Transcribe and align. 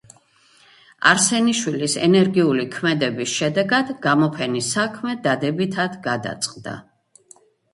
არსენიშვილის 1.09 1.97
ენერგიული 2.07 2.65
ქმედების 2.77 3.35
შედეგად 3.41 3.93
გამოფენის 4.07 4.71
საქმე 4.79 5.15
დადებითად 5.29 6.01
გადაწყდა. 6.09 6.75